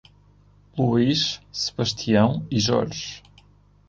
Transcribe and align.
Luís, 0.77 1.39
Sebastião 1.51 2.43
e 2.49 2.59
Jorge 2.59 3.21